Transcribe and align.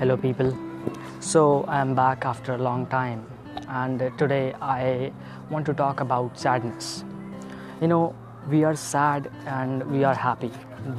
Hello, 0.00 0.16
people. 0.16 0.56
So, 1.20 1.62
I'm 1.68 1.94
back 1.94 2.24
after 2.24 2.54
a 2.54 2.56
long 2.56 2.86
time, 2.86 3.26
and 3.68 3.98
today 4.16 4.54
I 4.62 5.12
want 5.50 5.66
to 5.66 5.74
talk 5.74 6.00
about 6.00 6.38
sadness. 6.38 7.04
You 7.82 7.88
know, 7.88 8.14
we 8.48 8.64
are 8.64 8.74
sad 8.74 9.30
and 9.44 9.82
we 9.92 10.02
are 10.04 10.14
happy. 10.14 10.50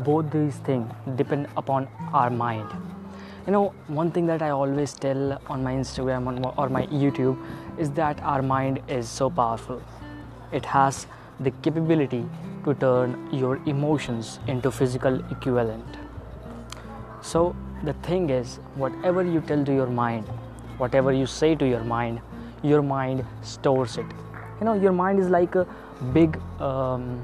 Both 0.09 0.29
these 0.29 0.57
things 0.67 0.93
depend 1.15 1.47
upon 1.57 1.87
our 2.13 2.29
mind. 2.29 2.69
You 3.47 3.53
know, 3.53 3.73
one 3.87 4.11
thing 4.11 4.27
that 4.27 4.43
I 4.43 4.51
always 4.51 4.93
tell 4.93 5.41
on 5.47 5.63
my 5.63 5.73
Instagram 5.73 6.53
or 6.55 6.69
my 6.69 6.85
YouTube 6.85 7.43
is 7.79 7.89
that 8.01 8.21
our 8.21 8.43
mind 8.43 8.83
is 8.87 9.09
so 9.09 9.31
powerful. 9.31 9.81
It 10.51 10.63
has 10.63 11.07
the 11.39 11.49
capability 11.63 12.23
to 12.65 12.75
turn 12.75 13.17
your 13.31 13.55
emotions 13.65 14.39
into 14.45 14.69
physical 14.69 15.19
equivalent. 15.31 16.00
So, 17.21 17.55
the 17.83 17.93
thing 17.93 18.29
is, 18.29 18.57
whatever 18.75 19.23
you 19.23 19.41
tell 19.41 19.63
to 19.63 19.73
your 19.73 19.87
mind, 19.87 20.27
whatever 20.77 21.11
you 21.13 21.25
say 21.25 21.55
to 21.55 21.67
your 21.67 21.83
mind, 21.83 22.19
your 22.63 22.81
mind 22.81 23.25
stores 23.41 23.97
it. 23.97 24.05
You 24.59 24.65
know, 24.65 24.73
your 24.73 24.91
mind 24.91 25.19
is 25.19 25.29
like 25.29 25.55
a 25.55 25.67
big, 26.13 26.39
um, 26.59 27.21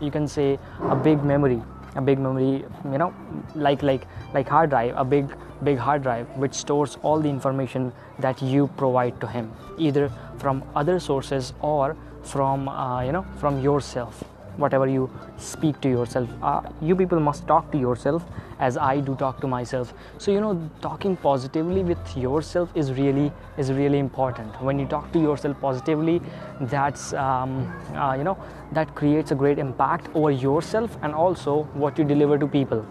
you 0.00 0.10
can 0.10 0.26
say, 0.28 0.58
a 0.82 0.96
big 0.96 1.24
memory, 1.24 1.62
a 1.96 2.00
big 2.00 2.18
memory. 2.18 2.64
You 2.84 2.98
know, 2.98 3.14
like 3.54 3.82
like 3.82 4.06
like 4.34 4.48
hard 4.48 4.70
drive, 4.70 4.94
a 4.96 5.04
big 5.04 5.34
big 5.64 5.78
hard 5.78 6.02
drive 6.02 6.28
which 6.36 6.54
stores 6.54 6.98
all 7.02 7.20
the 7.20 7.28
information 7.28 7.92
that 8.18 8.42
you 8.42 8.68
provide 8.76 9.20
to 9.20 9.26
him, 9.26 9.52
either 9.78 10.10
from 10.38 10.62
other 10.74 10.98
sources 10.98 11.52
or 11.60 11.96
from 12.22 12.68
uh, 12.68 13.02
you 13.02 13.12
know 13.12 13.24
from 13.38 13.60
yourself 13.60 14.24
whatever 14.56 14.86
you 14.86 15.10
speak 15.36 15.80
to 15.80 15.88
yourself. 15.88 16.28
Uh, 16.42 16.62
you 16.80 16.96
people 16.96 17.20
must 17.20 17.46
talk 17.46 17.70
to 17.72 17.78
yourself 17.78 18.24
as 18.58 18.76
i 18.76 19.00
do 19.00 19.14
talk 19.16 19.40
to 19.40 19.46
myself. 19.46 19.92
So 20.18 20.30
you 20.30 20.40
know 20.40 20.70
talking 20.80 21.16
positively 21.16 21.82
with 21.82 22.16
yourself 22.16 22.70
is 22.74 22.92
really 22.92 23.32
is 23.58 23.72
really 23.72 23.98
important. 23.98 24.60
When 24.62 24.78
you 24.78 24.86
talk 24.86 25.12
to 25.12 25.20
yourself 25.20 25.60
positively 25.60 26.20
that's 26.60 27.12
um, 27.12 27.56
uh, 27.94 28.14
you 28.18 28.24
know 28.24 28.36
that 28.72 28.94
creates 28.94 29.30
a 29.30 29.34
great 29.34 29.58
impact 29.58 30.08
over 30.14 30.30
yourself 30.30 30.96
and 31.02 31.14
also 31.14 31.62
what 31.74 31.98
you 31.98 32.04
deliver 32.04 32.38
to 32.38 32.46
people. 32.46 32.86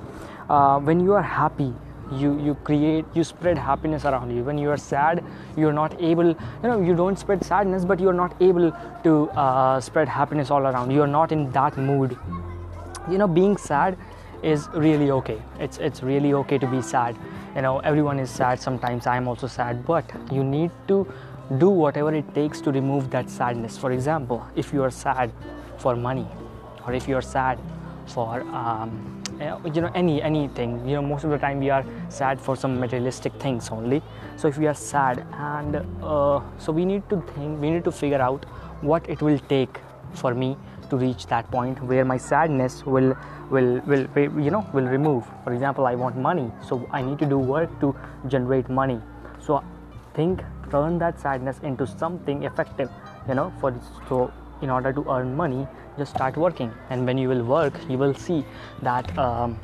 Uh, 0.49 0.79
when 0.79 0.99
you 0.99 1.13
are 1.13 1.21
happy 1.21 1.73
you 2.11 2.39
you 2.39 2.55
create 2.63 3.05
you 3.13 3.23
spread 3.23 3.57
happiness 3.57 4.05
around 4.05 4.35
you. 4.35 4.43
When 4.43 4.57
you 4.57 4.69
are 4.69 4.77
sad 4.77 5.23
you're 5.57 5.73
not 5.73 5.95
able 6.01 6.27
you 6.27 6.37
know 6.63 6.81
you 6.81 6.95
don't 6.95 7.17
spread 7.17 7.43
sadness 7.43 7.85
but 7.85 7.99
you're 7.99 8.13
not 8.13 8.35
able 8.41 8.71
to 9.03 9.29
uh, 9.31 9.79
spread 9.79 10.09
happiness 10.09 10.51
all 10.51 10.67
around. 10.67 10.91
You're 10.91 11.07
not 11.07 11.31
in 11.31 11.51
that 11.51 11.77
mood. 11.77 12.17
You 13.09 13.17
know 13.17 13.27
being 13.27 13.57
sad 13.57 13.97
is 14.43 14.67
really 14.73 15.11
okay. 15.11 15.41
It's 15.59 15.77
it's 15.77 16.03
really 16.03 16.33
okay 16.33 16.57
to 16.57 16.67
be 16.67 16.81
sad. 16.81 17.15
You 17.55 17.61
know 17.61 17.79
everyone 17.79 18.19
is 18.19 18.29
sad 18.29 18.59
sometimes. 18.59 19.07
I'm 19.07 19.27
also 19.27 19.47
sad. 19.47 19.85
But 19.85 20.05
you 20.31 20.43
need 20.43 20.71
to 20.87 21.07
do 21.57 21.69
whatever 21.69 22.13
it 22.13 22.33
takes 22.33 22.61
to 22.61 22.71
remove 22.71 23.09
that 23.11 23.29
sadness. 23.29 23.77
For 23.77 23.91
example 23.91 24.45
if 24.55 24.73
you 24.73 24.83
are 24.83 24.91
sad 24.91 25.31
for 25.77 25.95
money 25.95 26.27
or 26.85 26.93
if 26.93 27.07
you're 27.07 27.21
sad 27.21 27.59
for 28.05 28.41
um, 28.41 29.20
you 29.41 29.81
know 29.81 29.91
any 29.95 30.21
anything. 30.21 30.87
You 30.87 30.95
know 30.95 31.01
most 31.01 31.23
of 31.23 31.31
the 31.31 31.37
time 31.37 31.59
we 31.59 31.69
are 31.69 31.85
sad 32.09 32.39
for 32.39 32.55
some 32.55 32.79
materialistic 32.79 33.33
things 33.33 33.69
only. 33.69 34.01
So 34.37 34.47
if 34.47 34.57
we 34.57 34.67
are 34.67 34.73
sad 34.73 35.25
and 35.33 35.77
uh, 36.01 36.41
so 36.57 36.71
we 36.71 36.85
need 36.85 37.07
to 37.09 37.21
think 37.33 37.61
we 37.61 37.71
need 37.71 37.83
to 37.85 37.91
figure 37.91 38.21
out 38.21 38.45
what 38.81 39.09
it 39.09 39.21
will 39.21 39.39
take 39.49 39.79
for 40.13 40.33
me 40.33 40.57
to 40.89 40.97
reach 40.97 41.27
that 41.27 41.49
point 41.51 41.81
where 41.83 42.03
my 42.03 42.17
sadness 42.17 42.85
will 42.85 43.15
will 43.49 43.79
will 43.91 44.07
you 44.47 44.51
know 44.51 44.65
will 44.73 44.87
remove. 44.87 45.25
For 45.43 45.53
example 45.53 45.85
i 45.85 45.95
want 45.95 46.17
money 46.17 46.51
so 46.67 46.87
i 46.91 47.01
need 47.01 47.19
to 47.19 47.25
do 47.25 47.37
work 47.37 47.79
to 47.81 47.95
generate 48.27 48.69
money. 48.69 48.99
So 49.39 49.63
think 50.13 50.43
turn 50.71 50.97
that 50.99 51.19
sadness 51.19 51.59
into 51.63 51.85
something 51.87 52.43
effective 52.43 52.89
you 53.27 53.35
know 53.35 53.51
for 53.59 53.73
so 54.07 54.31
in 54.61 54.69
order 54.69 54.93
to 54.93 55.05
earn 55.09 55.35
money 55.35 55.67
just 55.97 56.13
start 56.15 56.37
working. 56.37 56.71
And 56.89 57.05
when 57.05 57.17
you 57.17 57.29
will 57.29 57.43
work 57.43 57.73
you 57.89 57.97
will 57.97 58.13
see 58.13 58.45
that 58.81 59.17
um, 59.17 59.59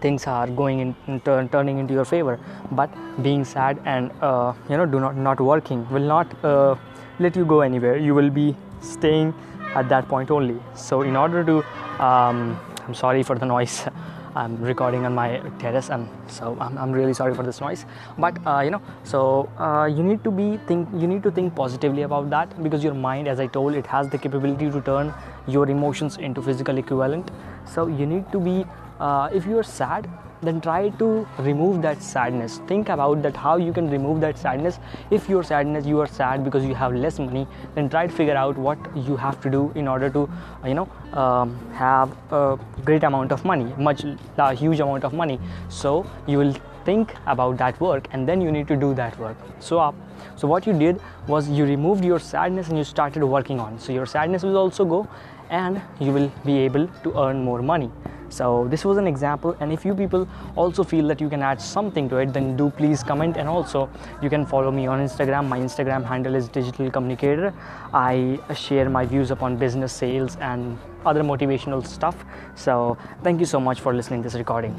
things 0.00 0.26
are 0.26 0.46
going 0.46 0.94
in 1.06 1.20
turn, 1.20 1.48
turning 1.48 1.78
into 1.78 1.94
your 1.94 2.04
favor. 2.04 2.38
But 2.72 2.90
being 3.22 3.44
sad 3.44 3.80
and 3.84 4.10
uh, 4.20 4.54
you 4.68 4.76
know 4.76 4.86
do 4.86 5.00
not 5.00 5.16
not 5.16 5.40
working 5.40 5.88
will 5.90 6.08
not 6.16 6.44
uh, 6.44 6.76
let 7.18 7.36
you 7.36 7.44
go 7.44 7.60
anywhere. 7.60 7.96
You 7.96 8.14
will 8.14 8.30
be 8.30 8.56
staying 8.80 9.34
at 9.74 9.88
that 9.88 10.08
point 10.08 10.30
only. 10.30 10.60
So 10.74 11.02
in 11.02 11.16
order 11.16 11.44
to 11.44 11.58
um, 12.02 12.58
i'm 12.86 12.94
sorry 12.94 13.22
for 13.22 13.38
the 13.38 13.46
noise 13.54 13.86
I'm 14.34 14.62
recording 14.62 15.04
on 15.04 15.14
my 15.14 15.40
terrace, 15.58 15.90
and 15.90 16.08
so 16.28 16.56
I'm, 16.60 16.78
I'm 16.78 16.92
really 16.92 17.12
sorry 17.14 17.34
for 17.34 17.42
this 17.42 17.60
noise. 17.60 17.84
But 18.16 18.38
uh, 18.46 18.60
you 18.60 18.70
know, 18.70 18.80
so 19.02 19.48
uh, 19.58 19.86
you 19.86 20.02
need 20.02 20.22
to 20.24 20.30
be 20.30 20.56
think 20.68 20.88
you 20.94 21.08
need 21.08 21.22
to 21.24 21.30
think 21.30 21.54
positively 21.56 22.02
about 22.02 22.30
that 22.30 22.62
because 22.62 22.84
your 22.84 22.94
mind, 22.94 23.26
as 23.26 23.40
I 23.40 23.46
told, 23.46 23.74
it 23.74 23.86
has 23.86 24.08
the 24.08 24.18
capability 24.18 24.70
to 24.70 24.80
turn 24.82 25.12
your 25.48 25.68
emotions 25.68 26.16
into 26.18 26.42
physical 26.42 26.78
equivalent. 26.78 27.30
So 27.64 27.88
you 27.88 28.06
need 28.06 28.30
to 28.32 28.38
be 28.38 28.64
uh, 29.00 29.30
if 29.32 29.46
you 29.46 29.58
are 29.58 29.64
sad 29.64 30.08
then 30.42 30.60
try 30.60 30.88
to 31.00 31.26
remove 31.38 31.82
that 31.82 32.02
sadness. 32.02 32.60
Think 32.66 32.88
about 32.88 33.22
that 33.22 33.36
how 33.36 33.56
you 33.56 33.72
can 33.72 33.90
remove 33.90 34.20
that 34.20 34.38
sadness. 34.38 34.78
If 35.10 35.28
your 35.28 35.42
sadness 35.42 35.86
you 35.86 36.00
are 36.00 36.06
sad 36.06 36.44
because 36.44 36.64
you 36.64 36.74
have 36.74 36.94
less 36.94 37.18
money 37.18 37.46
then 37.74 37.88
try 37.88 38.06
to 38.06 38.12
figure 38.12 38.36
out 38.36 38.56
what 38.56 38.78
you 38.96 39.16
have 39.16 39.40
to 39.42 39.50
do 39.50 39.72
in 39.74 39.88
order 39.88 40.10
to 40.10 40.28
you 40.64 40.74
know 40.74 40.88
um, 41.12 41.58
have 41.72 42.16
a 42.32 42.58
great 42.84 43.04
amount 43.04 43.32
of 43.32 43.44
money 43.44 43.72
much 43.78 44.04
a 44.38 44.54
huge 44.54 44.80
amount 44.80 45.04
of 45.04 45.12
money. 45.12 45.38
So 45.68 46.06
you 46.26 46.38
will 46.38 46.54
think 46.84 47.14
about 47.26 47.58
that 47.58 47.78
work 47.80 48.08
and 48.12 48.26
then 48.26 48.40
you 48.40 48.50
need 48.50 48.68
to 48.68 48.76
do 48.76 48.94
that 48.94 49.18
work. 49.18 49.36
So 49.58 49.78
uh, 49.78 49.92
so 50.36 50.48
what 50.48 50.66
you 50.66 50.72
did 50.72 51.00
was 51.26 51.48
you 51.48 51.64
removed 51.64 52.04
your 52.04 52.18
sadness 52.18 52.68
and 52.68 52.78
you 52.78 52.84
started 52.84 53.24
working 53.24 53.60
on. 53.60 53.78
So 53.78 53.92
your 53.92 54.06
sadness 54.06 54.42
will 54.42 54.56
also 54.56 54.84
go 54.84 55.06
and 55.50 55.82
you 55.98 56.12
will 56.12 56.32
be 56.44 56.58
able 56.58 56.86
to 57.02 57.18
earn 57.18 57.44
more 57.44 57.60
money 57.60 57.90
so 58.30 58.66
this 58.70 58.84
was 58.84 58.96
an 58.96 59.06
example 59.06 59.56
and 59.60 59.72
if 59.72 59.84
you 59.84 59.94
people 59.94 60.26
also 60.56 60.84
feel 60.84 61.06
that 61.08 61.20
you 61.20 61.28
can 61.28 61.42
add 61.42 61.60
something 61.60 62.08
to 62.08 62.16
it 62.16 62.32
then 62.32 62.56
do 62.56 62.70
please 62.70 63.02
comment 63.02 63.36
and 63.36 63.48
also 63.48 63.90
you 64.22 64.30
can 64.30 64.46
follow 64.46 64.70
me 64.70 64.86
on 64.86 65.00
instagram. 65.00 65.48
My 65.48 65.58
instagram 65.58 66.04
handle 66.04 66.34
is 66.34 66.48
digital 66.48 66.90
communicator. 66.90 67.52
I 67.92 68.38
share 68.54 68.88
my 68.88 69.04
views 69.04 69.30
upon 69.30 69.56
business 69.56 69.92
sales 69.92 70.36
and 70.36 70.78
other 71.04 71.22
motivational 71.22 71.86
stuff. 71.86 72.24
So 72.54 72.96
thank 73.22 73.40
you 73.40 73.46
so 73.46 73.60
much 73.60 73.80
for 73.80 73.94
listening 73.94 74.22
this 74.22 74.34
recording 74.34 74.76